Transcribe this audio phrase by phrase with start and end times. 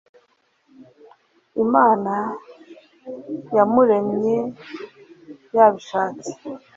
[1.63, 2.13] imana
[3.55, 4.35] yamuremye
[5.55, 6.31] yabishatse